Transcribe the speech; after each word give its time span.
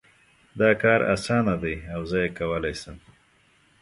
دا 0.59 0.69
کار 0.81 1.01
اسانه 1.13 1.55
ده 1.63 1.73
او 1.93 2.01
زه 2.09 2.17
یې 2.23 2.29
کولای 2.39 2.75
شم 2.81 2.97